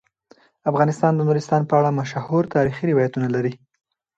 [0.69, 3.53] افغانستان د نورستان په اړه مشهور تاریخی روایتونه لري.